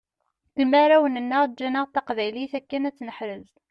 Imarawen-nneɣ 0.63 1.43
ǧǧanaɣ-d 1.49 1.91
taqbaylit 1.93 2.53
akken 2.59 2.87
ad 2.87 2.93
tt-neḥrez. 2.93 3.49